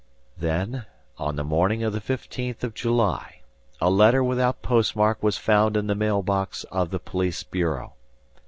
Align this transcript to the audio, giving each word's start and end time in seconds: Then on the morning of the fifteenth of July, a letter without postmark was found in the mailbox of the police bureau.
Then 0.35 0.87
on 1.19 1.35
the 1.35 1.43
morning 1.43 1.83
of 1.83 1.93
the 1.93 2.01
fifteenth 2.01 2.63
of 2.63 2.73
July, 2.73 3.41
a 3.79 3.91
letter 3.91 4.23
without 4.23 4.63
postmark 4.63 5.21
was 5.21 5.37
found 5.37 5.77
in 5.77 5.85
the 5.85 5.93
mailbox 5.93 6.63
of 6.71 6.89
the 6.89 6.97
police 6.97 7.43
bureau. 7.43 7.93